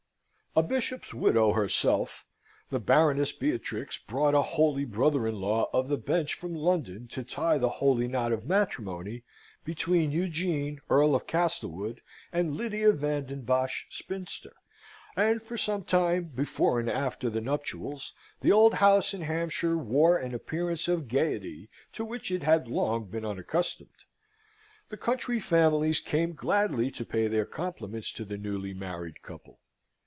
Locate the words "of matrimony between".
8.33-10.11